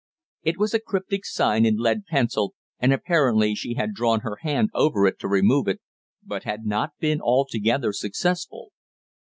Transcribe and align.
It 0.41 0.57
was 0.57 0.73
a 0.73 0.79
cryptic 0.79 1.27
sign 1.27 1.63
in 1.63 1.77
lead 1.77 2.05
pencil, 2.07 2.55
and 2.79 2.91
apparently 2.91 3.53
she 3.53 3.75
had 3.75 3.93
drawn 3.93 4.21
her 4.21 4.37
hand 4.41 4.71
over 4.73 5.05
it 5.05 5.19
to 5.19 5.27
remove 5.27 5.67
it, 5.67 5.79
but 6.23 6.41
had 6.41 6.65
not 6.65 6.93
been 6.99 7.21
altogether 7.21 7.93
successful. 7.93 8.71